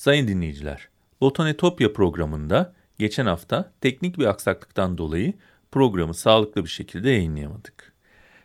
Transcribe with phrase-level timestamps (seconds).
[0.00, 0.88] Sayın dinleyiciler,
[1.20, 5.34] Botanetopya programında geçen hafta teknik bir aksaklıktan dolayı
[5.72, 7.92] programı sağlıklı bir şekilde yayınlayamadık.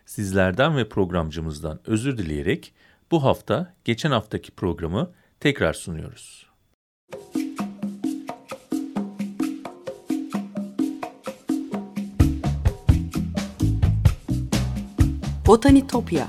[0.06, 2.74] Sizlerden ve programcımızdan özür dileyerek
[3.10, 6.46] bu hafta geçen haftaki programı tekrar sunuyoruz.
[15.46, 16.28] Botanitopya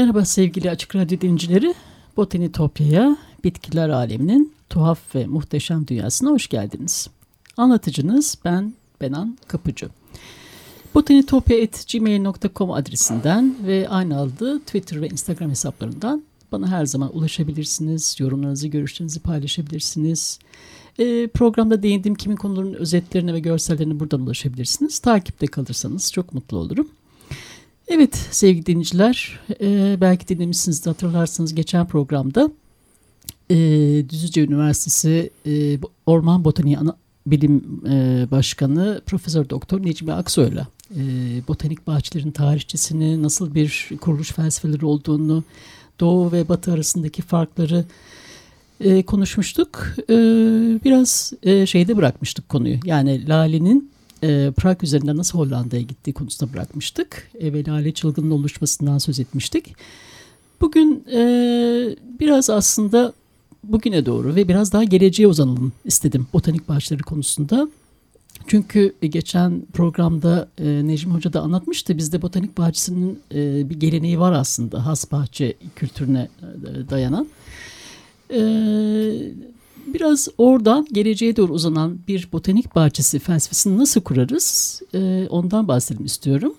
[0.00, 1.74] Merhaba sevgili Açık Radyo dinleyicileri.
[2.16, 7.08] Botanitopya'ya, bitkiler aleminin tuhaf ve muhteşem dünyasına hoş geldiniz.
[7.56, 9.88] Anlatıcınız ben Benan Kapıcı.
[10.94, 18.16] botanitopya.gmail.com adresinden ve aynı adı Twitter ve Instagram hesaplarından bana her zaman ulaşabilirsiniz.
[18.18, 20.38] Yorumlarınızı, görüşlerinizi paylaşabilirsiniz.
[20.98, 24.98] E, programda değindiğim kimin konularının özetlerine ve görsellerine buradan ulaşabilirsiniz.
[24.98, 26.88] Takipte kalırsanız çok mutlu olurum.
[27.90, 32.50] Evet sevgili dinleyiciler, e, belki dinlemişsiniz de hatırlarsınız geçen programda
[33.50, 33.56] e,
[34.08, 40.66] Düzce Üniversitesi e, Orman Botaniği Ana Bilim e, Başkanı Profesör Doktor Necmi Aksoy'la
[40.96, 41.00] e,
[41.48, 45.44] botanik bahçelerin tarihçesini, nasıl bir kuruluş felsefeleri olduğunu,
[46.00, 47.84] Doğu ve Batı arasındaki farkları
[48.80, 49.86] e, konuşmuştuk.
[50.10, 50.14] E,
[50.84, 52.76] biraz e, şeyde bırakmıştık konuyu.
[52.84, 53.90] Yani Lale'nin
[54.22, 57.30] e, Prag üzerinden nasıl Hollanda'ya gittiği konusunda bırakmıştık.
[57.40, 59.74] E, ve Lale çılgının oluşmasından söz etmiştik.
[60.60, 61.20] Bugün e,
[62.20, 63.12] biraz aslında
[63.64, 67.68] bugüne doğru ve biraz daha geleceğe uzanalım istedim botanik bahçeleri konusunda.
[68.46, 71.98] Çünkü geçen programda e, Necmi Hoca da anlatmıştı.
[71.98, 74.86] Bizde botanik bahçesinin e, bir geleneği var aslında.
[74.86, 77.28] Has bahçe kültürüne e, dayanan.
[78.30, 78.40] E,
[79.86, 84.80] biraz oradan geleceğe doğru uzanan bir botanik bahçesi felsefesini nasıl kurarız?
[84.94, 86.54] E, ondan bahsedelim istiyorum.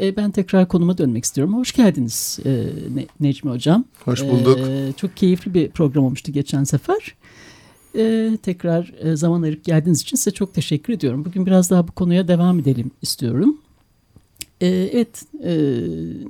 [0.00, 1.54] E, ben tekrar konuma dönmek istiyorum.
[1.54, 2.50] Hoş geldiniz e,
[2.94, 3.84] ne, Necmi Hocam.
[4.04, 4.58] Hoş bulduk.
[4.58, 7.14] E, çok keyifli bir program olmuştu geçen sefer.
[7.96, 11.24] E, tekrar e, zaman ayırıp geldiğiniz için size çok teşekkür ediyorum.
[11.24, 13.58] Bugün biraz daha bu konuya devam edelim istiyorum.
[14.64, 15.52] E, evet, e,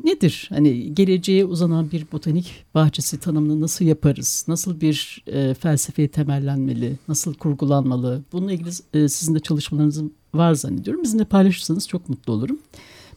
[0.05, 0.47] nedir?
[0.49, 4.45] Hani geleceğe uzanan bir botanik bahçesi tanımını nasıl yaparız?
[4.49, 6.99] Nasıl bir e, felsefeye temellenmeli?
[7.09, 8.23] Nasıl kurgulanmalı?
[8.33, 10.03] Bununla ilgili e, sizin de çalışmalarınız
[10.34, 11.03] var zannediyorum.
[11.03, 12.59] Bizimle paylaşırsanız çok mutlu olurum.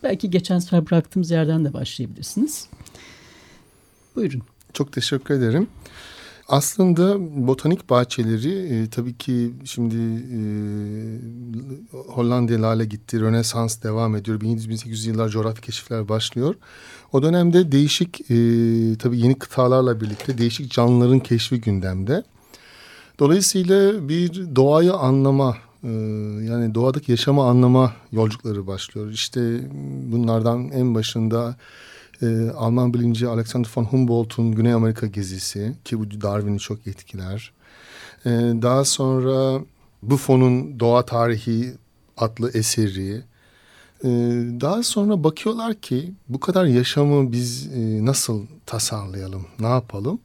[0.04, 2.68] Belki geçen sefer bıraktığımız yerden de başlayabilirsiniz.
[4.16, 4.42] Buyurun.
[4.74, 5.68] Çok teşekkür ederim.
[6.48, 7.16] Aslında
[7.48, 9.96] botanik bahçeleri e, tabii ki şimdi
[10.34, 10.40] e,
[12.08, 14.40] Hollanda'ya lale gitti, Rönesans devam ediyor.
[14.42, 16.56] 1700-1800 yıllar coğrafi keşifler başlıyor.
[17.14, 18.36] O dönemde değişik e,
[18.98, 22.24] tabii yeni kıtalarla birlikte değişik canlıların keşfi gündemde.
[23.20, 25.90] Dolayısıyla bir doğayı anlama e,
[26.50, 29.12] yani doğadaki yaşamı anlama yolculukları başlıyor.
[29.12, 29.60] İşte
[30.12, 31.56] bunlardan en başında
[32.22, 37.52] e, Alman bilimci Alexander von Humboldt'un Güney Amerika gezisi ki bu Darwin'i çok etkiler.
[38.26, 38.30] E,
[38.62, 39.62] daha sonra
[40.04, 41.74] Buffon'un Doğa Tarihi
[42.18, 43.24] adlı eseri.
[44.04, 44.10] E,
[44.62, 50.20] daha sonra bakıyorlar ki bu kadar yaşamı biz e, nasıl tasarlayalım, ne yapalım?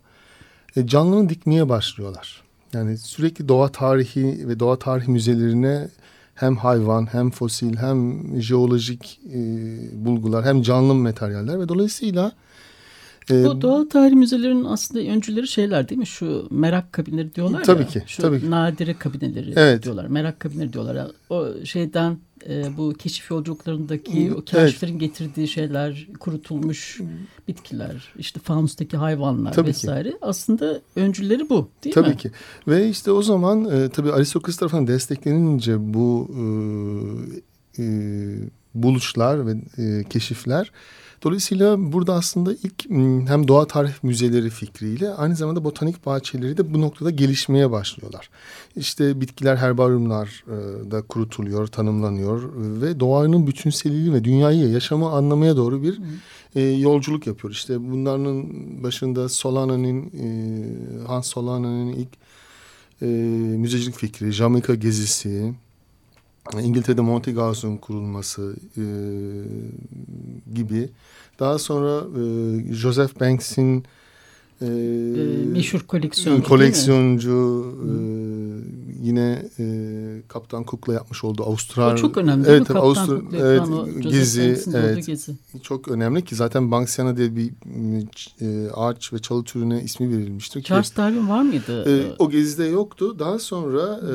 [0.77, 2.43] E, canlını dikmeye başlıyorlar.
[2.73, 5.89] Yani sürekli doğa tarihi ve doğa tarihi müzelerine
[6.35, 9.39] hem hayvan hem fosil hem jeolojik e,
[10.05, 12.33] bulgular hem canlı materyaller ve dolayısıyla
[13.31, 16.07] e, bu doğal tarih müzelerinin aslında öncüleri şeyler değil mi?
[16.07, 17.89] Şu merak kabinleri diyorlar tabii ya.
[17.89, 18.51] Ki, şu tabii ki.
[18.51, 19.83] nadire kabineleri evet.
[19.83, 20.07] diyorlar.
[20.07, 21.07] Merak kabinleri diyorlar.
[21.31, 25.01] O şeyden e, bu keşif yolculuklarındaki o keşiflerin evet.
[25.01, 27.01] getirdiği şeyler, kurutulmuş
[27.49, 30.11] bitkiler, işte fanustaki hayvanlar tabii vesaire.
[30.11, 30.17] Ki.
[30.23, 32.13] Aslında öncüleri bu değil tabii mi?
[32.13, 32.31] Tabii ki.
[32.69, 36.31] Ve işte o zaman e, tabii Aristokles tarafından desteklenince bu
[37.79, 37.85] e, e,
[38.75, 40.73] buluşlar ve e, keşifler
[41.23, 42.91] Dolayısıyla burada aslında ilk
[43.29, 48.31] hem doğa tarih müzeleri fikriyle aynı zamanda botanik bahçeleri de bu noktada gelişmeye başlıyorlar.
[48.77, 50.45] İşte bitkiler herbaryumlar
[50.91, 56.01] da kurutuluyor, tanımlanıyor ve doğanın bütünseliği ve dünyayı yaşamı anlamaya doğru bir
[56.55, 57.55] e, yolculuk yapıyor.
[57.55, 58.47] İşte bunların
[58.83, 62.09] başında Solana'nın, e, Hans Solana'nın ilk
[63.03, 63.07] e,
[63.57, 65.55] müzecilik fikri, Jamaika gezisi,
[66.63, 68.85] İngiltere'de Monte Gauss'un kurulması e,
[70.55, 70.91] gibi.
[71.41, 73.85] Daha sonra e, Joseph Banks'in
[74.63, 77.91] e, e, meşhur koleksiyoncu koleksiyoncu e,
[79.03, 79.65] yine e,
[80.29, 81.97] Kaptan Cook'la yapmış olduğu Avustralya.
[81.97, 83.63] çok önemli evet, Kaptan Avustra Cook'la evet,
[84.01, 85.33] gezi, evet, gezi.
[85.63, 87.51] Çok önemli ki zaten Banksiana diye bir
[88.41, 90.63] e, ağaç ve çalı türüne ismi verilmiştir.
[90.63, 92.03] Charles Darwin var mıydı?
[92.03, 93.19] E, o gezide yoktu.
[93.19, 94.15] Daha sonra e,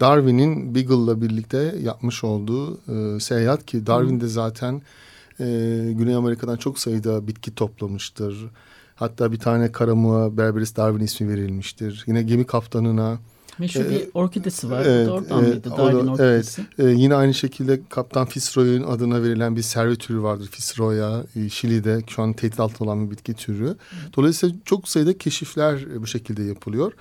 [0.00, 4.82] Darwin'in Beagle'la birlikte yapmış olduğu e, seyahat ki Darwin de zaten
[5.40, 5.44] e,
[5.92, 8.50] Güney Amerika'dan çok sayıda bitki toplamıştır.
[8.94, 12.04] Hatta bir tane karamuğa Berberis Darwin ismi verilmiştir.
[12.06, 13.18] Yine gemi kaptanına
[13.58, 14.84] Meşhur ee, bir orkidesi var.
[14.86, 15.70] Evet, Oradan evet, mıydı?
[15.78, 16.62] Darwin da, orkidesi.
[16.78, 16.90] Evet.
[16.90, 20.48] Ee, yine aynı şekilde Kaptan Fitzroy'un adına verilen bir servi türü vardır.
[20.52, 23.76] Fitzroy'a, e, Şili'de şu an tehdit altında olan bir bitki türü.
[24.16, 26.92] Dolayısıyla çok sayıda keşifler bu şekilde yapılıyor.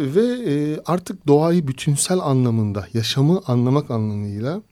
[0.00, 4.62] Ve e, artık doğayı bütünsel anlamında, yaşamı anlamak anlamıyla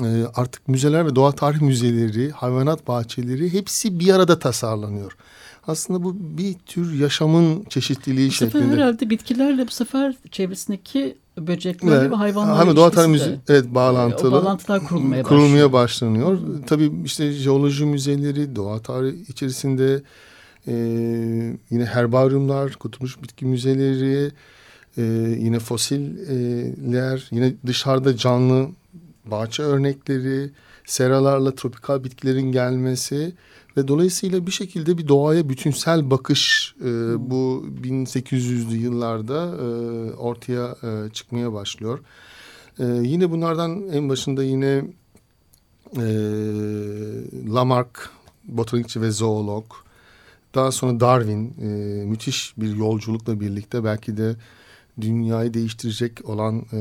[0.00, 5.16] e, artık müzeler ve doğa tarih müzeleri, hayvanat bahçeleri hepsi bir arada tasarlanıyor.
[5.66, 8.64] Aslında bu bir tür yaşamın çeşitliliği bu şeklinde.
[8.64, 12.10] Bu sefer herhalde bitkilerle bu sefer çevresindeki böceklerle evet.
[12.10, 14.28] ve hayvanlarla Hem doğa tarih müze evet bağlantılı.
[14.28, 16.38] O bağlantılar kurulmaya, kurulmaya başlanıyor.
[16.38, 16.62] Hmm.
[16.62, 20.02] Tabii işte jeoloji müzeleri, doğa tarihi içerisinde
[20.68, 20.74] e,
[21.70, 24.32] yine herbaryumlar, kutumuş bitki müzeleri,
[24.96, 25.02] e,
[25.38, 28.68] yine fosiller, yine dışarıda canlı
[29.24, 30.50] bahçe örnekleri,
[30.84, 33.32] seralarla tropikal bitkilerin gelmesi
[33.76, 36.90] ve dolayısıyla bir şekilde bir doğaya bütünsel bakış e,
[37.30, 39.66] bu 1800'lü yıllarda e,
[40.12, 41.98] ortaya e, çıkmaya başlıyor.
[42.78, 44.84] E, yine bunlardan en başında yine
[45.96, 46.04] e,
[47.54, 48.10] Lamarck,
[48.44, 49.64] botanikçi ve zoolog.
[50.54, 51.66] Daha sonra Darwin, e,
[52.04, 54.36] müthiş bir yolculukla birlikte belki de
[55.00, 56.78] dünyayı değiştirecek olan e,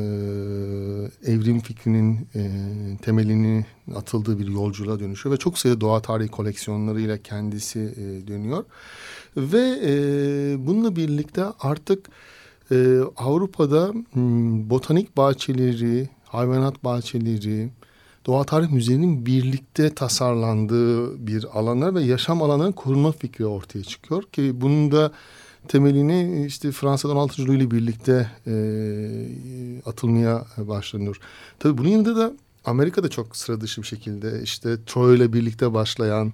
[1.31, 2.51] evrim fikrinin e,
[3.01, 3.65] temelini
[3.95, 8.63] atıldığı bir yolculuğa dönüşüyor ve çok sayıda doğa tarihi koleksiyonlarıyla kendisi e, dönüyor.
[9.37, 9.91] Ve e,
[10.67, 12.09] bununla birlikte artık
[12.71, 17.69] e, Avrupa'da m, botanik bahçeleri, hayvanat bahçeleri,
[18.25, 24.51] doğa tarih müzelerinin birlikte tasarlandığı bir alanlar ve yaşam alanlarının korunma fikri ortaya çıkıyor ki
[24.61, 25.11] bunun da
[25.67, 27.47] temelini işte Fransa'dan 16.
[27.47, 28.53] Louis ile birlikte e,
[29.85, 31.19] atılmaya başlanıyor.
[31.59, 32.33] Tabii bunun yanında da
[32.65, 36.33] Amerika'da çok sıra dışı bir şekilde işte Troy ile birlikte başlayan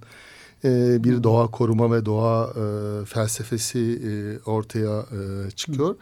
[0.64, 4.10] e, bir doğa koruma ve doğa e, felsefesi e,
[4.50, 5.90] ortaya e, çıkıyor.
[5.90, 5.98] Hı.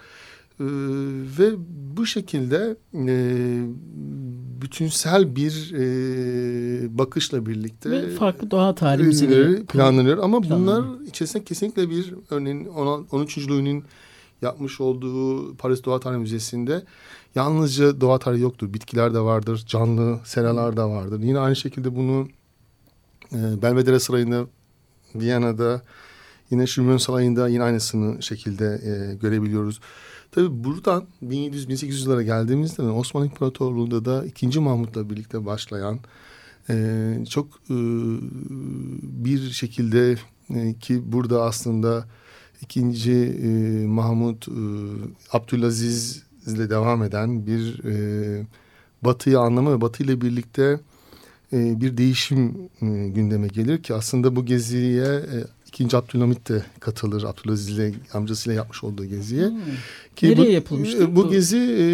[0.61, 0.65] Ee,
[1.39, 1.53] ve
[1.97, 3.17] bu şekilde e,
[4.63, 10.19] bütünsel bir e, bakışla birlikte ve farklı doğa tarihi müzeleri planlanıyor.
[10.19, 13.49] Ama bunlar içerisinde kesinlikle bir örneğin 13.
[13.49, 13.85] Louis'nin
[14.43, 16.83] yapmış olduğu Paris Doğa Tarihi Müzesi'nde
[17.35, 18.75] yalnızca doğa tarihi yoktur.
[18.75, 21.21] Bitkiler de vardır, canlı seralar da vardır.
[21.23, 22.29] Yine aynı şekilde bunu
[23.33, 24.47] e, Belvedere Sarayı'nda,
[25.15, 25.83] Viyana'da,
[26.51, 29.81] yine Şümön Sarayı'nda yine aynısını şekilde e, görebiliyoruz.
[30.33, 34.61] Tabii buradan 1700-1800'lere geldiğimizde Osmanlı İmparatorluğu'nda da 2.
[34.61, 35.99] Mahmut'la birlikte başlayan
[36.71, 37.77] e, çok e,
[39.03, 40.17] bir şekilde
[40.55, 42.07] e, ki burada aslında
[42.63, 43.49] ikinci e,
[43.87, 44.53] Mahmut e,
[45.33, 48.47] Abdülaziz ile devam eden bir e,
[49.03, 50.81] Batı'yı anlama ve Batı birlikte
[51.53, 57.23] e, bir değişim e, gündeme gelir ki aslında bu geziye e, İkinci Abdülhamit de katılır.
[57.23, 59.49] Abdülaziz ile amcasıyla yapmış olduğu geziye.
[59.49, 59.61] Hmm.
[60.17, 61.25] Ki Nereye bu, yapılmıştı bu?
[61.25, 61.85] Bu gezi e,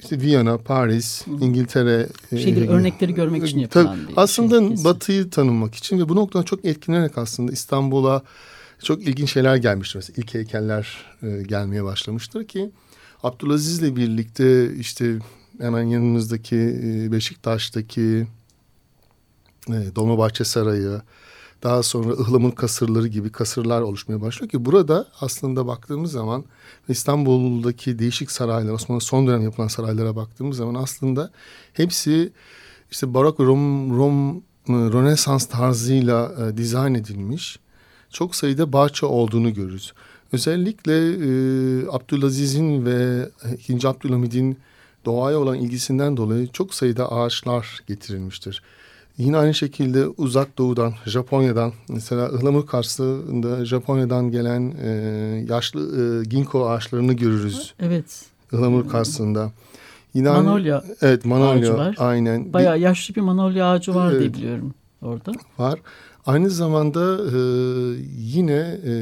[0.00, 1.42] işte Viyana, Paris, hmm.
[1.42, 2.08] İngiltere.
[2.32, 6.08] E, Şeydir, e, örnekleri görmek için yapılan tabii, bir Aslında şey, Batı'yı tanımak için ve
[6.08, 8.22] bu noktadan çok etkilenerek aslında İstanbul'a
[8.82, 9.96] çok ilginç şeyler gelmiştir.
[9.96, 12.70] Mesela ilk heykeller e, gelmeye başlamıştır ki
[13.22, 15.18] Abdülaziz ile birlikte işte
[15.60, 18.26] hemen yanımızdaki e, Beşiktaş'taki
[19.68, 21.00] e, Dolmabahçe Sarayı,
[21.62, 26.44] daha sonra ıhlamur kasırları gibi kasırlar oluşmaya başlıyor ki burada aslında baktığımız zaman
[26.88, 31.30] İstanbul'daki değişik saraylar, Osmanlı son dönem yapılan saraylara baktığımız zaman aslında
[31.72, 32.32] hepsi
[32.90, 37.58] işte barok Rom, Rom Rönesans tarzıyla e, dizayn edilmiş
[38.10, 39.92] çok sayıda bahçe olduğunu görürüz.
[40.32, 41.28] Özellikle e,
[41.90, 43.28] Abdülaziz'in ve
[43.68, 43.88] 2.
[43.88, 44.58] Abdülhamid'in
[45.04, 48.62] doğaya olan ilgisinden dolayı çok sayıda ağaçlar getirilmiştir.
[49.18, 54.90] Yine aynı şekilde uzak doğudan, Japonya'dan mesela ıhlamur karşısında Japonya'dan gelen e,
[55.48, 57.74] yaşlı e, ginkgo ağaçlarını görürüz.
[57.80, 58.24] Evet.
[58.52, 59.52] Ihlamur karşısında.
[60.14, 61.94] Yine manolya aynı, evet, manolya ağacı var.
[61.98, 62.52] Aynen.
[62.52, 65.32] Bayağı yaşlı bir manolya ağacı var evet, diye biliyorum orada.
[65.58, 65.80] Var.
[66.26, 67.38] Aynı zamanda e,
[68.18, 68.94] yine e,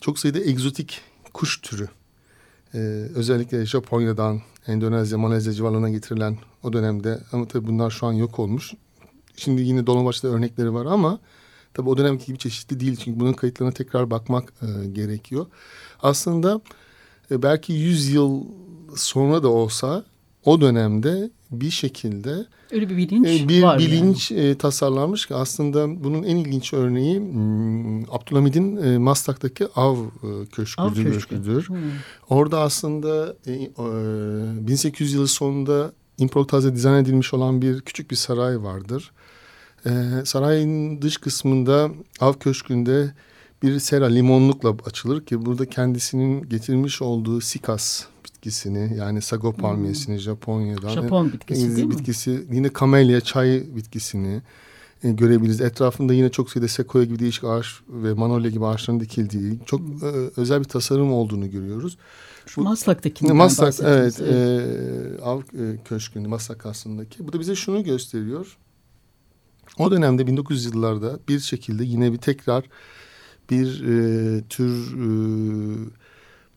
[0.00, 1.00] çok sayıda egzotik
[1.34, 1.88] kuş türü.
[2.74, 2.78] E,
[3.14, 8.72] özellikle Japonya'dan, Endonezya, Malezya civarlarına getirilen o dönemde ama tabii bunlar şu an yok olmuş.
[9.36, 11.18] Şimdi yine Dolmabahçe'de örnekleri var ama
[11.74, 12.96] tabii o dönemki gibi çeşitli değil.
[12.96, 15.46] Çünkü bunun kayıtlarına tekrar bakmak e, gerekiyor.
[16.02, 16.60] Aslında
[17.30, 18.44] e, belki 100 yıl
[18.96, 20.04] sonra da olsa
[20.44, 24.40] o dönemde bir şekilde öyle bir bilinç e, bir var bilinç yani.
[24.40, 29.96] e, tasarlanmış ki aslında bunun en ilginç örneği hmm, Abdülhamid'in e, Maslak'taki av
[30.52, 30.88] köşküdür.
[30.88, 31.12] Av köşkü.
[31.12, 31.68] köşküdür.
[31.68, 31.76] Hmm.
[32.28, 38.62] Orada aslında e, e, 1800 yılı sonunda improvize dizayn edilmiş olan bir küçük bir saray
[38.62, 39.12] vardır.
[40.24, 41.90] Sarayın dış kısmında
[42.20, 43.14] av köşkünde
[43.62, 48.04] bir sera limonlukla açılır ki burada kendisinin getirmiş olduğu sikas
[48.42, 51.90] bitkisini yani sago palmiyesini Japonya'dan Japon bitkisi değil mi?
[51.90, 54.42] bitkisi yine kamelya çay bitkisini
[55.04, 55.60] e, görebiliriz.
[55.60, 60.06] Etrafında yine çok sayıda sekoya gibi değişik ağaç ve manolya gibi ağaçların dikildiği çok e,
[60.36, 61.98] özel bir tasarım olduğunu görüyoruz.
[62.46, 64.20] Şu Maslak'takinden Maslak bahsettiniz.
[64.20, 67.26] evet, E, av e, köşkünde Maslak aslındaki.
[67.26, 68.56] Bu da bize şunu gösteriyor.
[69.78, 72.64] O dönemde 1900 yıllarda bir şekilde yine bir tekrar
[73.50, 75.08] bir e, tür e,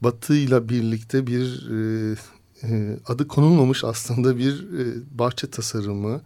[0.05, 2.15] batıyla birlikte bir e,
[2.63, 4.83] e, adı konulmamış aslında bir e,
[5.19, 6.21] bahçe tasarımı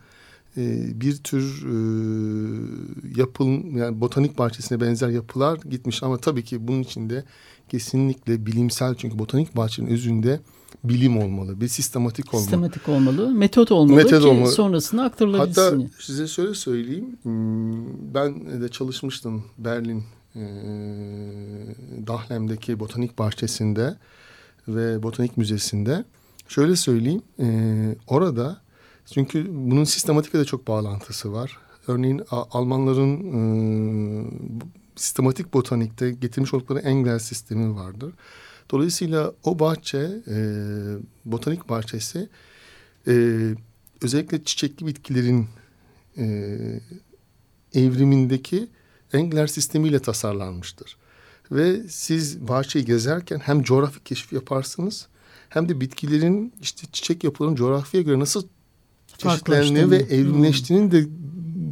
[0.57, 1.77] e, bir tür e,
[3.19, 7.23] yapıl yani botanik bahçesine benzer yapılar gitmiş ama tabii ki bunun içinde
[7.69, 10.39] kesinlikle bilimsel çünkü botanik bahçenin özünde
[10.83, 12.43] bilim olmalı bir sistematik olmalı.
[12.43, 14.51] Sistematik olmalı, metot olmalı Metot ki olmalı.
[14.51, 15.91] sonrasında Hatta aktarılabilsin.
[15.99, 17.17] size şöyle söyleyeyim.
[17.23, 20.03] Hmm, Ben de çalışmıştım Berlin
[20.35, 20.41] e,
[22.07, 23.97] Dahlem'deki botanik bahçesinde
[24.67, 26.03] ve botanik müzesinde.
[26.47, 27.21] Şöyle söyleyeyim.
[27.39, 27.47] e,
[28.07, 28.61] Orada
[29.13, 31.57] çünkü bunun sistematikle de çok bağlantısı var.
[31.87, 33.39] Örneğin Almanların e,
[34.95, 38.13] sistematik botanikte getirmiş oldukları Engel sistemi vardır.
[38.71, 40.37] Dolayısıyla o bahçe, e,
[41.25, 42.29] botanik bahçesi
[43.07, 43.45] e,
[44.01, 45.47] özellikle çiçekli bitkilerin
[46.17, 46.25] e,
[47.73, 48.67] evrimindeki
[49.13, 50.97] Engler sistemiyle tasarlanmıştır.
[51.51, 55.07] Ve siz bahçeyi gezerken hem coğrafi keşif yaparsınız
[55.49, 58.43] hem de bitkilerin işte çiçek yapılarının coğrafyaya göre nasıl
[59.17, 60.19] çeşitlendiğini ve Farklılaştığını.
[60.19, 61.05] evrimleştiğini de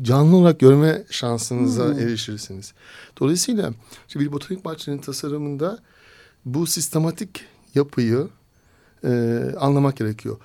[0.02, 2.00] canlı olarak görme şansınıza Hmm.
[2.00, 2.74] erişirsiniz.
[3.20, 3.74] Dolayısıyla
[4.08, 5.80] işte bir botanik bahçenin tasarımında
[6.46, 8.28] bu sistematik yapıyı
[9.04, 9.10] e,
[9.60, 10.38] anlamak gerekiyor.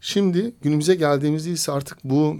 [0.00, 2.36] Şimdi günümüze geldiğimizde ise artık bu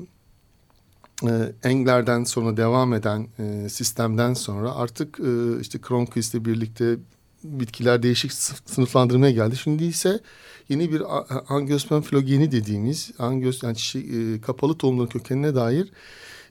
[1.23, 6.97] e, Engler'den sonra devam eden e, sistemden sonra artık e, işte Cronquist'le birlikte
[7.45, 9.57] bitkiler değişik sınıf- sınıflandırmaya geldi.
[9.57, 10.21] Şimdi ise
[10.69, 11.03] yeni bir
[11.49, 15.93] angiosperm filogeni dediğimiz angios yani çiçek, e, kapalı tohumların kökenine dair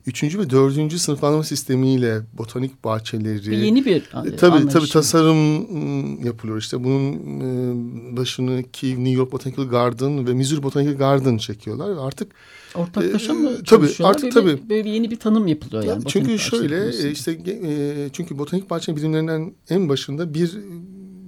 [0.06, 4.90] üçüncü ve dördüncü sınıflandırma sistemiyle botanik bahçeleri Bir yeni bir e, tabii tabii anlayış.
[4.90, 6.58] tasarım mm, yapılıyor.
[6.58, 12.08] İşte bunun e, başını Kiev, New York Botanical Garden ve Missouri Botanical Garden çekiyorlar.
[12.08, 12.32] Artık
[12.76, 14.16] Ortaklaşa mı tabii, çalışıyorlar?
[14.16, 14.70] artık böyle, tabii.
[14.70, 16.04] Böyle yeni bir tanım yapılıyor yani.
[16.08, 20.58] çünkü botanik bahçe şöyle e, işte e, çünkü botanik bahçe bilimlerinden en başında bir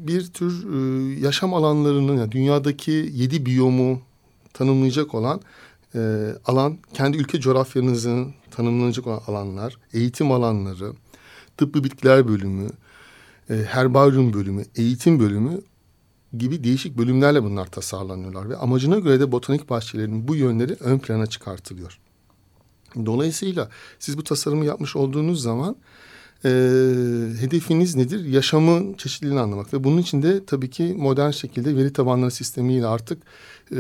[0.08, 4.02] bir tür e, yaşam alanlarının yani dünyadaki yedi biyomu
[4.54, 5.42] tanımlayacak olan
[5.96, 10.94] e, alan kendi ülke coğrafyanızın tanımlanacak olan alanlar, eğitim alanları,
[11.58, 12.70] tıbbi bitkiler bölümü,
[13.50, 15.62] e, herbaryum bölümü, eğitim bölümü
[16.38, 21.28] gibi değişik bölümlerle bunlar tasarlanıyorlar ve amacına göre de botanik bahçelerinin bu yönleri ön plana
[21.28, 22.00] çıkartılıyor.
[23.06, 25.76] Dolayısıyla siz bu tasarımı yapmış olduğunuz zaman
[26.46, 26.50] e,
[27.40, 28.26] hedefiniz nedir?
[28.26, 33.24] Yaşamın çeşitliliğini anlamak ve bunun için de tabii ki modern şekilde veri tabanları sistemiyle artık
[33.72, 33.80] e,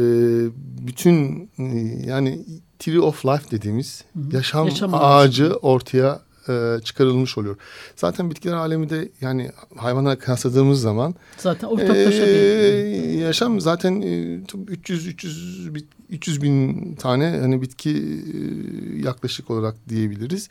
[0.87, 1.63] bütün e,
[2.05, 2.39] yani
[2.79, 4.35] tree of life dediğimiz Hı hı.
[4.35, 5.53] yaşam, Yaşam ağacı.
[5.61, 7.57] ortaya e, çıkarılmış oluyor.
[7.95, 12.27] Zaten bitkiler alemi de yani hayvanlara kıyasladığımız zaman Zaten ortaklaşa bir...
[12.27, 19.75] ee, yaşam zaten e, 300 300 bi- 300 bin tane hani bitki e, yaklaşık olarak
[19.89, 20.49] diyebiliriz.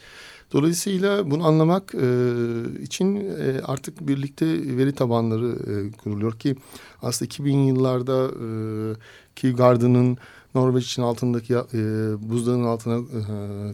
[0.53, 2.09] Dolayısıyla bunu anlamak e,
[2.83, 6.57] için e, artık birlikte veri tabanları e, kuruluyor ki
[7.03, 8.31] aslında 2000 yıllarda
[9.43, 10.19] e, Garden'ın
[10.55, 11.59] Norveç'in altındaki e,
[12.31, 13.23] buzdağının altına e,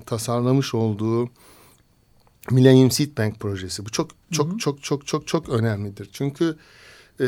[0.06, 1.28] tasarlamış olduğu
[2.50, 3.84] Millennium Seed Bank projesi.
[3.86, 4.58] Bu çok çok Hı hı.
[4.58, 6.08] çok çok çok çok önemlidir.
[6.12, 6.56] Çünkü
[7.20, 7.26] e,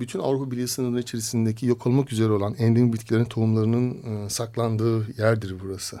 [0.00, 3.90] bütün Avrupa Birliği sınırları içerisindeki yok olmak üzere olan endemik bitkilerin tohumlarının
[4.26, 6.00] e, saklandığı yerdir burası.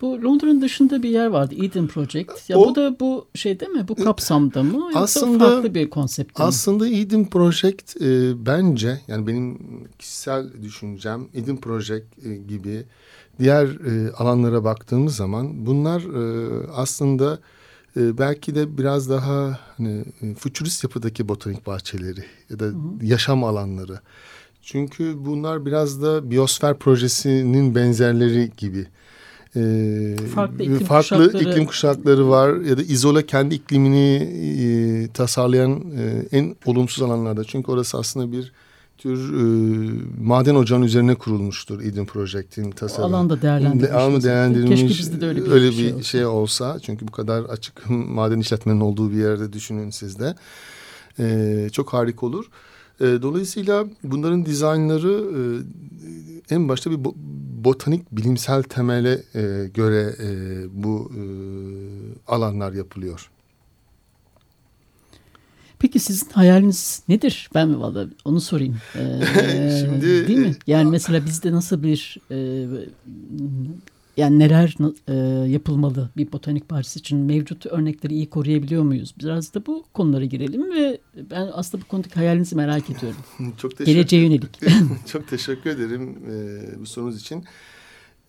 [0.00, 1.54] Bu Londra'nın dışında bir yer vardı.
[1.64, 2.30] Eden Project.
[2.50, 3.88] Ya O- bu da bu şeyde mi?
[3.88, 4.90] Bu kapsamda mı?
[4.94, 6.44] Aslında- farklı bir konsept mi?
[6.44, 9.58] Aslında Eden Project e, bence yani benim
[9.98, 12.84] kişisel düşüncem Eden Project e, gibi
[13.38, 17.38] diğer e, alanlara baktığımız zaman bunlar e, aslında
[17.96, 22.74] e, belki de biraz daha hani e, futurist yapıdaki botanik bahçeleri ya da hı hı.
[23.02, 24.00] yaşam alanları.
[24.62, 28.86] Çünkü bunlar biraz da biyosfer projesinin benzerleri gibi.
[29.56, 31.50] Ee, farklı iklim farklı kuşakları...
[31.50, 34.16] iklim kuşakları var ya da izole kendi iklimini
[34.60, 37.44] e, tasarlayan e, en olumsuz alanlarda.
[37.44, 38.52] Çünkü orası aslında bir
[39.04, 39.44] tür e,
[40.20, 43.16] maden ocağının üzerine kurulmuştur Eden Project'in tasarımı.
[43.16, 43.90] Alanda değerlendirilmiş.
[43.90, 44.80] Alanı değerlendirilmiş.
[44.80, 46.02] Keşke bizde de öyle bir, öyle şey, bir olsa.
[46.02, 46.78] şey olsa.
[46.82, 50.34] Çünkü bu kadar açık maden işletmenin olduğu bir yerde düşünün siz de.
[51.18, 52.44] E, çok harika olur.
[53.00, 55.24] E, dolayısıyla bunların dizaynları
[56.50, 57.14] e, en başta bir bo
[57.64, 60.28] botanik bilimsel temele e, göre e,
[60.84, 61.22] bu e,
[62.32, 63.30] alanlar yapılıyor.
[65.84, 67.50] Peki sizin hayaliniz nedir?
[67.54, 68.76] Ben mi valla onu sorayım.
[68.96, 70.56] Ee, Şimdi değil mi?
[70.66, 72.66] Yani mesela bizde nasıl bir e,
[74.16, 74.76] yani neler
[75.08, 75.14] e,
[75.50, 79.14] yapılmalı bir botanik bahçesi için mevcut örnekleri iyi koruyabiliyor muyuz?
[79.18, 80.98] Biraz da bu konulara girelim ve
[81.30, 83.20] ben aslında bu konudaki hayalinizi merak ediyorum.
[83.56, 84.60] Çok teşekkür, Geleceğe yönelik.
[85.06, 87.44] Çok teşekkür ederim e, bu sorunuz için.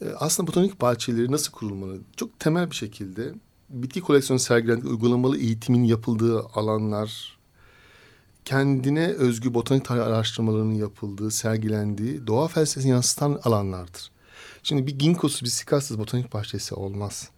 [0.01, 1.97] E, aslında botanik bahçeleri nasıl kurulmalı?
[2.17, 3.33] Çok temel bir şekilde
[3.69, 7.34] bitki koleksiyonu sergilendiği uygulamalı eğitimin yapıldığı alanlar,
[8.45, 14.11] kendine özgü botanik tarih araştırmalarının yapıldığı, sergilendiği, doğa felsefesini yansıtan alanlardır.
[14.63, 17.29] Şimdi bir ginkgosuz, bir sikassız botanik bahçesi olmaz.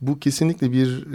[0.00, 1.06] Bu kesinlikle bir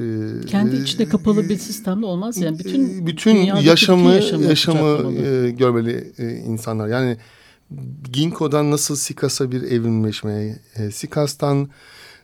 [0.42, 6.14] e, kendi içinde kapalı bir sistemde olmaz yani bütün bütün yaşamı bütün yaşamı, e, görmeli
[6.18, 6.88] e, insanlar.
[6.88, 7.18] Yani
[8.14, 11.70] Ginkgo'dan nasıl Sikas'a bir evrimleşmeye, e, Sikas'tan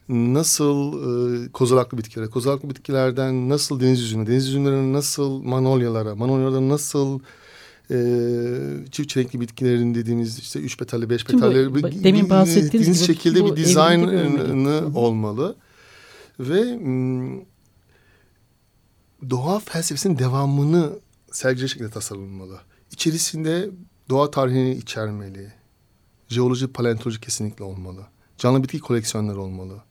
[0.10, 0.94] nasıl
[1.46, 7.20] e, kozalaklı bitkilere, kozalaklı bitkilerden nasıl deniz üzümüne, deniz üzümlerine nasıl manolyalara, manolyalara nasıl
[7.92, 7.98] e,
[8.92, 13.56] çift çelenkli bitkilerin dediğimiz işte üç petalli, beş petalli bu, demin bahsettiğiniz gibi, şekilde bir
[13.56, 15.56] dizaynı olmalı.
[16.40, 16.80] Ve
[19.30, 20.90] doğa felsefesinin devamını
[21.32, 22.60] sergileyecek şekilde tasarlanmalı.
[22.92, 23.70] İçerisinde
[24.10, 25.54] doğa tarihini içermeli.
[26.28, 28.02] Jeoloji, paleontoloji kesinlikle olmalı.
[28.38, 29.84] Canlı bitki koleksiyonları olmalı.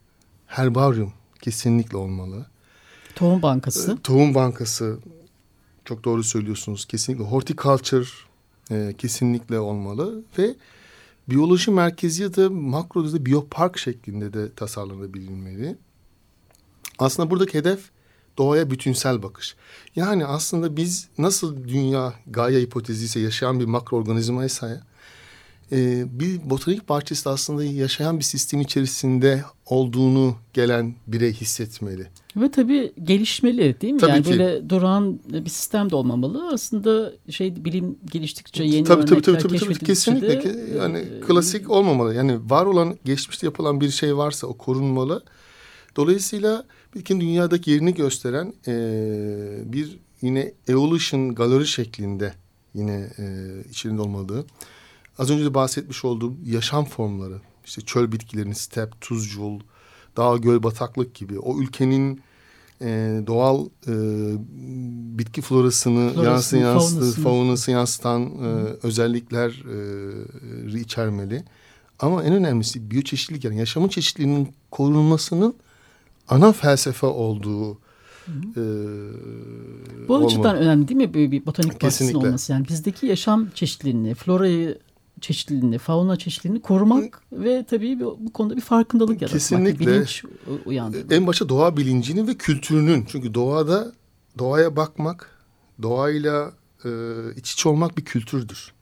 [0.47, 2.47] Herbaryum kesinlikle olmalı.
[3.15, 3.93] Tohum bankası.
[3.93, 4.99] E, tohum bankası
[5.85, 6.85] çok doğru söylüyorsunuz.
[6.85, 8.07] Kesinlikle horticulture
[8.71, 10.55] e, kesinlikle olmalı ve
[11.29, 15.77] biyoloji merkezi ya da makro da biyopark şeklinde de tasarlanabilmeli.
[16.99, 17.91] Aslında buradaki hedef
[18.39, 19.57] doğaya bütünsel bakış.
[19.97, 24.83] Yani aslında biz nasıl dünya Gaia hipotezi ise yaşayan bir makroorganizmaysa
[25.73, 32.07] e, bir botanik bahçesi aslında yaşayan bir sistem içerisinde olduğunu gelen birey hissetmeli.
[32.37, 34.01] Ve tabii gelişmeli değil mi?
[34.01, 34.31] Tabii yani ki.
[34.31, 36.51] böyle durağan bir sistem de olmamalı.
[36.53, 41.71] Aslında şey bilim geliştikçe yeni tabii, örnekler tabii, tabii, tabii, kesinlikle de, yani e, klasik
[41.71, 42.15] olmamalı.
[42.15, 45.23] Yani var olan geçmişte yapılan bir şey varsa o korunmalı.
[45.97, 52.35] Dolayısıyla bitkinin dünyadaki yerini gösteren e, bir yine evolution galeri şeklinde
[52.75, 53.25] yine e,
[53.71, 54.45] içinde olmalı.
[55.19, 59.61] Az önce de bahsetmiş olduğum yaşam formları, işte çöl bitkilerinin step, tuzcul,
[60.17, 62.21] dağ, göl, bataklık gibi o ülkenin
[62.83, 63.93] e, doğal e,
[65.19, 68.47] bitki florasını, florasını yansıtı, faunası yansıtan e,
[68.83, 69.65] özellikler
[70.75, 71.45] e, içermeli.
[72.01, 75.55] Ama en önemlisi biyoçeşitlilik yani yaşamın çeşitliliğinin korunmasının
[76.29, 77.79] ana felsefe olduğu
[78.25, 78.33] Hı.
[80.09, 81.15] Bu açıdan önemli değil mi?
[81.15, 82.53] Böyle bir botanik bahçesinin olması?
[82.53, 84.79] Yani bizdeki yaşam çeşitliliğini, florayı
[85.25, 89.87] çeşitliliğini, fauna çeşitliliğini korumak ve tabii bu konuda bir farkındalık yaratmak, Kesinlikle.
[89.87, 90.25] bir bilinç
[90.65, 91.13] uyandırmak.
[91.13, 93.05] En başta doğa bilincinin ve kültürünün.
[93.09, 93.93] Çünkü doğada
[94.39, 95.31] doğaya bakmak,
[95.83, 96.53] doğayla
[96.85, 96.91] e,
[97.37, 98.73] iç içe olmak bir kültürdür.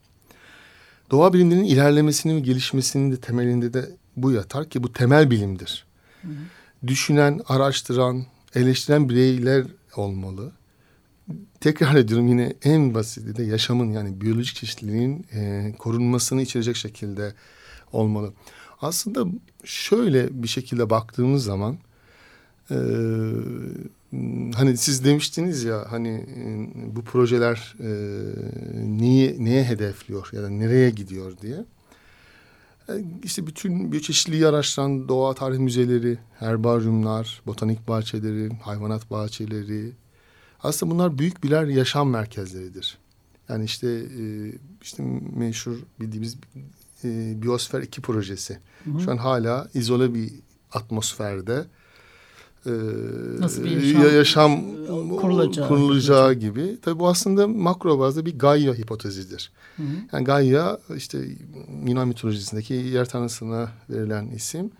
[1.11, 5.85] Doğa bilimlerinin ilerlemesinin ve gelişmesinin de temelinde de bu yatar ki bu temel bilimdir.
[6.21, 6.87] Hı hı.
[6.87, 8.25] Düşünen, araştıran,
[8.55, 10.51] eleştiren bireyler olmalı
[11.63, 17.33] tekrar ediyorum yine en basiti de yaşamın yani biyolojik çeşitliliğin e, korunmasını içerecek şekilde
[17.91, 18.33] olmalı.
[18.81, 19.25] Aslında
[19.63, 21.77] şöyle bir şekilde baktığımız zaman
[22.71, 22.77] e,
[24.55, 26.45] hani siz demiştiniz ya hani e,
[26.95, 27.91] bu projeler e,
[28.87, 31.65] niye neye hedefliyor ya da nereye gidiyor diye.
[32.89, 39.91] E, işte bütün biyoçeşitliliği araştıran doğa tarih müzeleri, herbaryumlar, botanik bahçeleri, hayvanat bahçeleri,
[40.63, 42.97] aslında bunlar büyük birer yaşam merkezleridir.
[43.49, 44.23] Yani işte e,
[44.81, 45.03] işte
[45.35, 46.37] meşhur bildiğimiz
[47.03, 48.57] e, Biosfer 2 projesi.
[48.83, 49.01] Hı hı.
[49.01, 50.31] Şu an hala izole bir
[50.71, 51.65] atmosferde
[52.65, 52.71] e,
[53.39, 54.61] Nasıl bir yaşam, yaşam
[55.21, 56.77] kurulacağı, kurulacağı gibi.
[56.81, 59.51] Tabii bu aslında makro bazda bir Gaia hipotezidir.
[59.77, 59.95] Hı hı.
[60.13, 61.19] Yani Gaia işte
[61.87, 64.71] Yunan mitolojisindeki yer tanrısına verilen isim.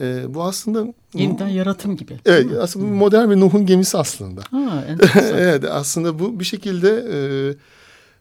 [0.00, 0.94] E, bu aslında...
[1.14, 2.16] Yeniden yaratım gibi.
[2.26, 4.40] Evet aslında modern bir Nuh'un gemisi aslında.
[4.50, 4.84] Ha,
[5.34, 7.04] evet aslında bu bir şekilde...
[7.12, 7.18] E,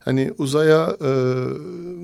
[0.08, 1.12] hani uzaya e,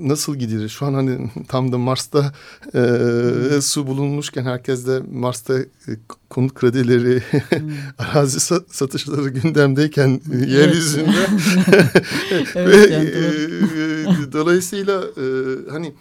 [0.08, 0.68] nasıl gidilir?
[0.68, 2.32] Şu an hani tam da Mars'ta
[2.74, 3.62] e, hmm.
[3.62, 5.92] su bulunmuşken herkes de Mars'ta e,
[6.30, 7.72] konut kredileri, hmm.
[7.98, 10.48] arazi satışları gündemdeyken evet.
[10.48, 11.26] yeryüzünde.
[12.54, 15.24] evet, yani, e, dolayısıyla e,
[15.70, 15.92] hani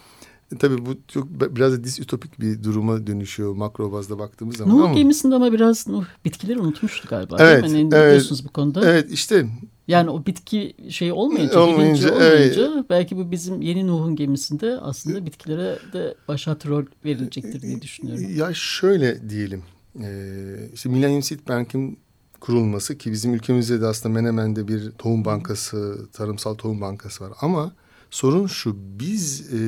[0.60, 4.78] Tabii bu çok biraz da disütopik bir duruma dönüşüyor makro bazda baktığımız zaman.
[4.78, 7.38] Nuh gemisinde ama biraz Nuh bitkileri unutmuştu galiba.
[7.40, 7.72] Evet.
[7.72, 8.90] Ne evet, diyorsunuz bu konuda?
[8.90, 9.48] Evet işte
[9.88, 12.86] yani o bitki şeyi olmayınca, olmayınca, olmayınca evet.
[12.90, 18.36] belki bu bizim yeni Nuh'un gemisinde aslında bitkilere de başat rol verilecektir diye düşünüyorum.
[18.36, 19.64] Ya şöyle diyelim.
[20.02, 22.00] Ee, işte Millennium Seed Bank'in
[22.40, 27.34] kurulması ki bizim ülkemizde de aslında Menemen'de bir tohum bankası, tarımsal tohum bankası var.
[27.42, 27.74] Ama
[28.12, 29.60] sorun şu, biz e,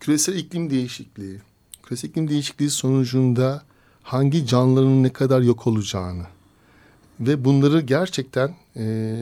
[0.00, 1.40] küresel iklim değişikliği,
[1.82, 3.62] küresel iklim değişikliği sonucunda
[4.02, 6.26] hangi canlıların ne kadar yok olacağını
[7.20, 9.16] ve bunları gerçekten e,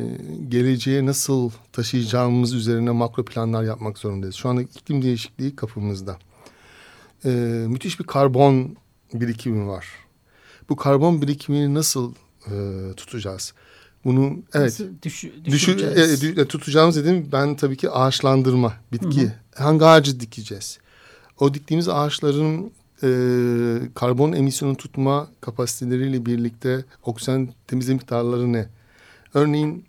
[0.48, 4.34] geleceğe nasıl taşıyacağımız üzerine makro planlar yapmak zorundayız.
[4.34, 6.18] Şu anda iklim değişikliği kapımızda.
[7.24, 7.28] E,
[7.68, 8.76] müthiş bir karbon
[9.14, 9.86] birikimi var.
[10.68, 12.14] Bu karbon birikimini nasıl
[12.46, 12.54] e,
[12.96, 13.54] tutacağız?
[14.06, 15.92] Bunu evet düşü, düşü,
[16.36, 19.22] e, e, tutacağımız dedim ben tabii ki ağaçlandırma bitki.
[19.22, 19.62] Hı hı.
[19.62, 20.78] Hangi ağacı dikeceğiz?
[21.40, 22.70] O diktiğimiz ağaçların
[23.02, 23.08] e,
[23.94, 28.68] karbon emisyonu tutma kapasiteleriyle birlikte oksijen temizle miktarları ne?
[29.34, 29.84] Örneğin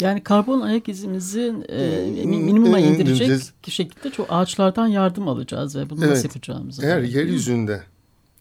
[0.00, 6.00] yani karbon ayak izimizi e, minimuma e, indirecek şekilde çok ağaçlardan yardım alacağız ve bunu
[6.00, 6.86] evet, nasıl yapacağımızı.
[6.86, 7.82] Eğer yeryüzünde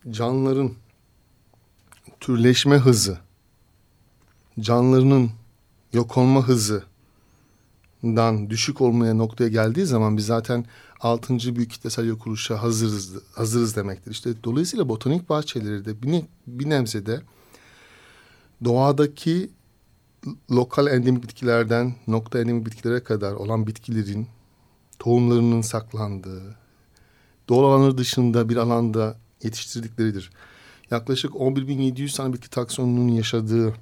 [0.09, 0.71] canlıların
[2.19, 3.17] türleşme hızı,
[4.59, 5.31] canlılarının
[5.93, 10.65] yok olma hızından düşük olmaya noktaya geldiği zaman biz zaten
[10.99, 14.11] altıncı büyük kitlesel yok oluşa hazırız, hazırız demektir.
[14.11, 17.21] İşte dolayısıyla botanik bahçeleri de bir, ne, bir nebzede
[18.63, 19.49] doğadaki
[20.51, 24.27] lokal endemik bitkilerden nokta endemik bitkilere kadar olan bitkilerin
[24.99, 26.55] tohumlarının saklandığı,
[27.49, 30.31] doğal alanları dışında bir alanda yetiştirdikleridir.
[30.91, 33.73] Yaklaşık 11.700 tane bitki taksonunun yaşadığı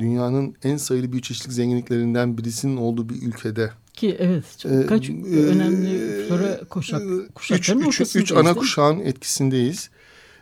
[0.00, 6.24] dünyanın en sayılı bioçeşitlik zenginliklerinden birisinin olduğu bir ülkede ki evet çok, kaç e, önemli
[6.28, 7.02] flora kuşak,
[7.34, 9.90] kuşakların üç, üç, üç ana kuşağın etkisindeyiz.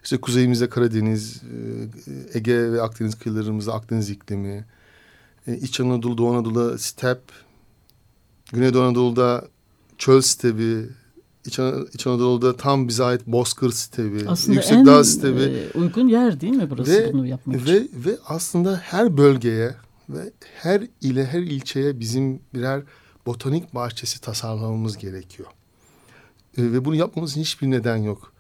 [0.05, 1.43] İşte kuzeyimizde Karadeniz,
[2.35, 4.65] Ege ve Akdeniz kıyılarımızda Akdeniz iklimi,
[5.47, 7.21] İç Anadolu, Doğu Anadolu'da step,
[8.53, 9.49] Güneydoğu Anadolu'da
[9.99, 10.87] çöl stebi,
[11.47, 11.59] İç,
[11.95, 13.71] İç Anadolu'da tam bize ait bozkır
[14.29, 15.43] aslında yüksek dağ stebi.
[15.43, 17.91] E, uygun yer değil mi burası ve, bunu yapmak ve, için?
[18.05, 19.75] Ve aslında her bölgeye
[20.09, 22.83] ve her ile her ilçeye bizim birer
[23.27, 25.49] botanik bahçesi tasarlamamız gerekiyor.
[26.59, 28.33] E, ve bunu yapmamızın hiçbir neden yok.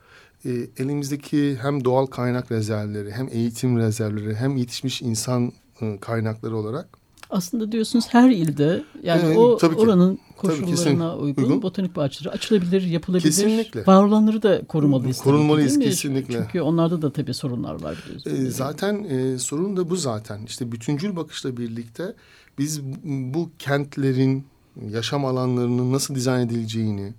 [0.44, 6.97] E, elimizdeki hem doğal kaynak rezervleri, hem eğitim rezervleri, hem yetişmiş insan e, kaynakları olarak
[7.30, 11.96] aslında diyorsunuz her ilde yani ee, o tabii ki, oranın koşullarına tabii, uygun, uygun botanik
[11.96, 13.24] bahçeleri açılabilir, yapılabilir.
[13.24, 13.86] Kesinlikle.
[13.86, 15.18] Var olanları da korumalıyız.
[15.18, 16.34] Tabii, kesinlikle.
[16.34, 18.40] Çünkü onlarda da tabii sorunlar var biliyorsunuz.
[18.40, 20.40] Ee, zaten e, sorun da bu zaten.
[20.46, 22.14] İşte bütüncül bakışla birlikte
[22.58, 24.46] biz bu kentlerin
[24.90, 27.14] yaşam alanlarının nasıl dizayn edileceğini,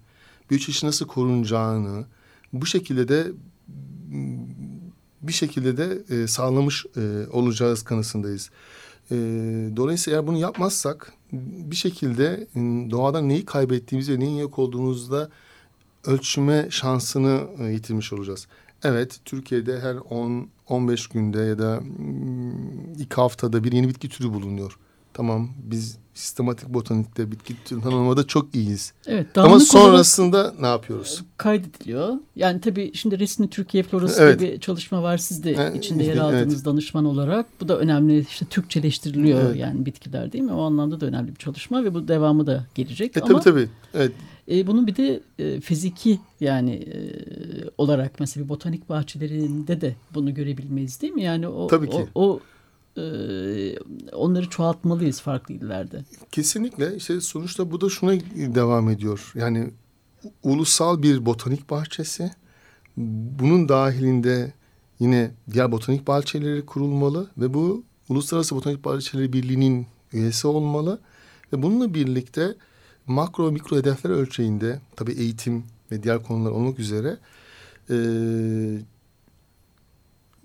[0.49, 2.05] biyoçeşit nasıl korunacağını
[2.53, 3.27] bu şekilde de
[5.21, 8.49] bir şekilde de e, sağlamış e, olacağız kanısındayız.
[9.11, 9.15] E,
[9.75, 12.59] dolayısıyla eğer bunu yapmazsak bir şekilde e,
[12.91, 15.29] doğadan neyi kaybettiğimizi ve neyin yok olduğumuzda
[16.05, 18.47] ölçme şansını e, yitirmiş olacağız.
[18.83, 21.79] Evet Türkiye'de her 10-15 günde ya da
[22.99, 24.77] iki haftada bir yeni bitki türü bulunuyor.
[25.13, 28.93] Tamam biz sistematik botanikte bitki tanımlamada çok iyiyiz.
[29.07, 31.23] Evet, Ama sonrasında ne yapıyoruz?
[31.37, 32.13] Kaydediliyor.
[32.35, 34.41] Yani tabii şimdi resmi Türkiye Florası evet.
[34.41, 35.17] bir çalışma var.
[35.17, 36.65] Siz de yani, içinde yer aldığınız evet.
[36.65, 37.45] danışman olarak.
[37.61, 38.19] Bu da önemli.
[38.19, 39.55] İşte Türkçeleştiriliyor evet.
[39.55, 40.53] yani bitkiler değil mi?
[40.53, 43.17] O anlamda da önemli bir çalışma ve bu devamı da gelecek.
[43.17, 43.69] E, Ama, tabii tabii.
[43.93, 44.11] Evet.
[44.51, 46.97] E, bunun bir de e, fiziki yani e,
[47.77, 51.23] olarak mesela bir botanik bahçelerinde de bunu görebilmeyiz değil mi?
[51.23, 52.07] Yani o, tabii ki.
[52.15, 52.39] o, o
[54.13, 56.05] onları çoğaltmalıyız farklı illerde.
[56.31, 56.95] Kesinlikle.
[56.95, 59.31] İşte sonuçta bu da şuna devam ediyor.
[59.35, 59.71] Yani
[60.43, 62.31] ulusal bir botanik bahçesi.
[62.97, 64.53] Bunun dahilinde
[64.99, 70.99] yine diğer botanik bahçeleri kurulmalı ve bu Uluslararası Botanik Bahçeleri Birliği'nin üyesi olmalı.
[71.53, 72.55] Ve bununla birlikte
[73.07, 77.17] makro mikro hedefler ölçeğinde tabii eğitim ve diğer konular olmak üzere
[77.89, 77.97] e,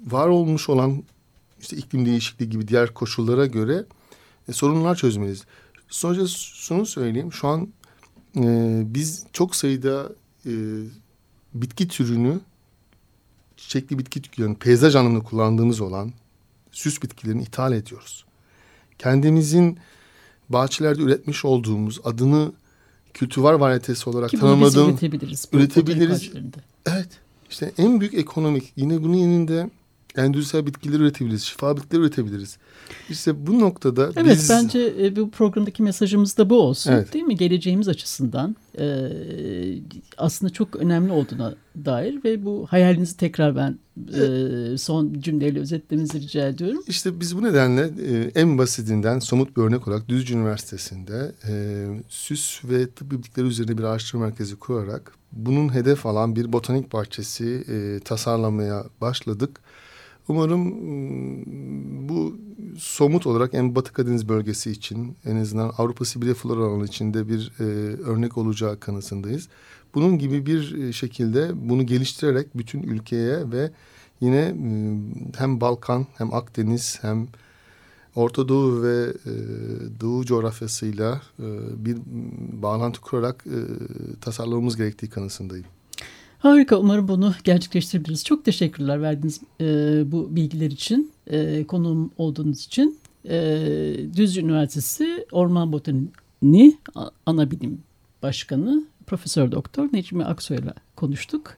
[0.06, 1.02] var olmuş olan
[1.64, 3.84] işte iklim değişikliği gibi diğer koşullara göre
[4.48, 5.44] e, sorunlar çözmeliyiz.
[5.88, 7.32] Sonuçta şunu söyleyeyim.
[7.32, 7.68] Şu an
[8.36, 10.08] e, biz çok sayıda
[10.46, 10.52] e,
[11.54, 12.40] bitki türünü
[13.56, 16.12] çiçekli bitki türlerini peyzaj anlamında kullandığımız olan
[16.72, 18.24] süs bitkilerini ithal ediyoruz.
[18.98, 19.78] Kendimizin
[20.48, 22.52] bahçelerde üretmiş olduğumuz adını
[23.14, 25.48] kültüvar varyetesi olarak Ki tanımladığım üretebiliriz.
[25.52, 26.30] üretebiliriz.
[26.86, 27.08] Evet.
[27.50, 29.70] İşte en büyük ekonomik yine bunun yanında
[30.16, 32.58] endüstriyel bitkiler üretebiliriz, şifa bitkiler üretebiliriz.
[33.10, 34.50] İşte bu noktada Evet biz...
[34.50, 37.14] bence e, bu programdaki mesajımız da bu olsun Evet.
[37.14, 37.36] değil mi?
[37.36, 39.08] Geleceğimiz açısından e,
[40.18, 43.78] aslında çok önemli olduğuna dair ve bu hayalinizi tekrar ben
[44.14, 46.82] e, son cümleyle özetlemenizi rica ediyorum.
[46.86, 52.64] İşte biz bu nedenle e, en basitinden somut bir örnek olarak Düzce Üniversitesi'nde e, süs
[52.64, 58.00] ve tıp bitkileri üzerine bir araştırma merkezi kurarak bunun hedef alan bir botanik bahçesi e,
[58.04, 59.60] tasarlamaya başladık.
[60.28, 62.36] Umarım mm, bu
[62.78, 67.52] somut olarak en Batı Karadeniz bölgesi için en azından Avrupa Sibirya flora alanı içinde bir
[67.60, 67.64] e,
[68.02, 69.48] örnek olacağı kanısındayız.
[69.94, 73.70] Bunun gibi bir e, şekilde bunu geliştirerek bütün ülkeye ve
[74.20, 77.28] yine mm, hem Balkan hem Akdeniz hem
[78.14, 79.32] Orta Doğu ve e,
[80.00, 81.46] Doğu coğrafyasıyla e,
[81.84, 82.02] bir mm,
[82.62, 83.58] bağlantı kurarak e,
[84.20, 85.66] tasarlamamız gerektiği kanısındayım.
[86.44, 88.24] Harika umarım bunu gerçekleştirebiliriz.
[88.24, 89.64] Çok teşekkürler verdiğiniz e,
[90.12, 92.98] bu bilgiler için, e, konuğum olduğunuz için.
[93.28, 93.36] E,
[94.16, 97.82] Düzce Üniversitesi Orman Botaniği A- Ana Bilim
[98.22, 101.56] Başkanı Profesör Doktor Necmi Aksoy'la konuştuk.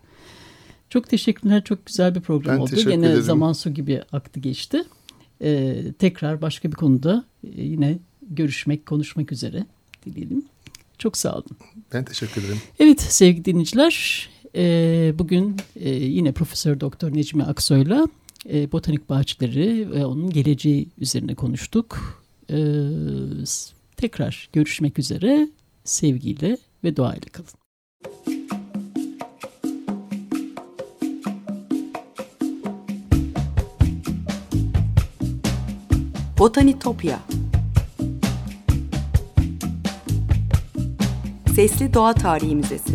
[0.90, 1.64] Çok teşekkürler.
[1.64, 2.70] Çok güzel bir program Ben oldu.
[2.76, 3.22] Yine ederim.
[3.22, 4.84] zaman su gibi aktı geçti.
[5.42, 7.98] E, tekrar başka bir konuda e, yine
[8.30, 9.66] görüşmek, konuşmak üzere
[10.06, 10.44] dileyelim.
[10.98, 11.56] Çok sağ olun.
[11.92, 12.60] Ben teşekkür ederim.
[12.78, 14.28] Evet sevgili dinleyiciler,
[15.18, 18.08] bugün e, yine Profesör Doktor Necmi Aksoy'la
[18.52, 22.22] e, botanik bahçeleri ve onun geleceği üzerine konuştuk.
[22.50, 22.56] E,
[23.46, 25.48] s- tekrar görüşmek üzere,
[25.84, 27.48] sevgiyle ve duayla kalın.
[36.38, 37.18] Botanitopya
[41.54, 42.94] Sesli Doğa Tarihi Müzesi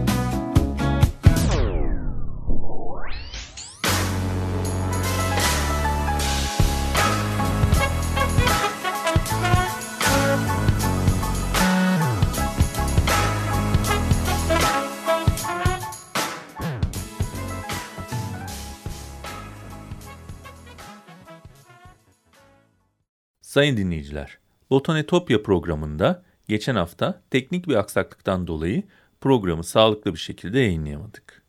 [23.51, 24.37] Sayın dinleyiciler,
[24.69, 28.83] Botanetopya programında geçen hafta teknik bir aksaklıktan dolayı
[29.21, 31.41] programı sağlıklı bir şekilde yayınlayamadık.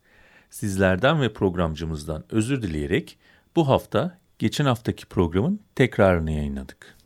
[0.51, 3.19] Sizlerden ve programcımızdan özür dileyerek
[3.57, 6.97] bu hafta geçen haftaki programın tekrarını yayınladık.